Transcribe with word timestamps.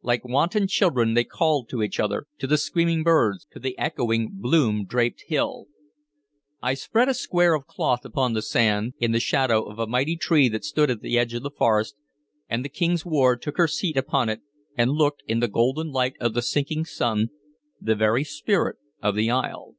Like 0.00 0.24
wanton 0.24 0.66
children, 0.66 1.12
they 1.12 1.24
called 1.24 1.68
to 1.68 1.82
each 1.82 2.00
other, 2.00 2.26
to 2.38 2.46
the 2.46 2.56
screaming 2.56 3.02
birds, 3.02 3.46
to 3.52 3.58
the 3.60 3.78
echoing 3.78 4.30
bloom 4.32 4.86
draped 4.86 5.24
hill. 5.26 5.66
I 6.62 6.72
spread 6.72 7.10
a 7.10 7.12
square 7.12 7.52
of 7.52 7.66
cloth 7.66 8.06
upon 8.06 8.32
the 8.32 8.40
sand, 8.40 8.94
in 8.98 9.12
the 9.12 9.20
shadow 9.20 9.62
of 9.64 9.78
a 9.78 9.86
mighty 9.86 10.16
tree 10.16 10.48
that 10.48 10.64
stood 10.64 10.90
at 10.90 11.02
the 11.02 11.18
edge 11.18 11.34
of 11.34 11.42
the 11.42 11.50
forest, 11.50 11.96
and 12.48 12.64
the 12.64 12.70
King's 12.70 13.04
ward 13.04 13.42
took 13.42 13.58
her 13.58 13.68
seat 13.68 13.98
upon 13.98 14.30
it, 14.30 14.40
and 14.74 14.92
looked, 14.92 15.22
in 15.28 15.40
the 15.40 15.48
golden 15.48 15.90
light 15.92 16.14
of 16.18 16.32
the 16.32 16.40
sinking 16.40 16.86
sun, 16.86 17.28
the 17.78 17.94
very 17.94 18.24
spirit 18.24 18.76
of 19.02 19.14
the 19.14 19.30
isle. 19.30 19.74